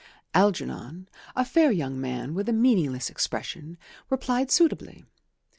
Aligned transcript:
Algernon, 0.33 1.07
a 1.35 1.45
fair 1.45 1.71
young 1.71 2.01
man 2.01 2.33
with 2.33 2.49
a 2.49 2.53
meaningless 2.53 3.07
expression, 3.07 3.77
replied 4.09 4.49
suitably. 4.49 5.05